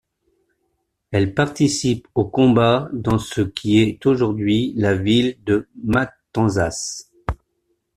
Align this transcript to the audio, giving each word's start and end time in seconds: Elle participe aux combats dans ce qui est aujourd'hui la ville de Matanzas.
Elle 1.11 1.35
participe 1.35 2.07
aux 2.15 2.25
combats 2.25 2.89
dans 2.91 3.19
ce 3.19 3.41
qui 3.41 3.77
est 3.83 4.03
aujourd'hui 4.07 4.73
la 4.75 4.95
ville 4.95 5.37
de 5.43 5.67
Matanzas. 5.83 7.11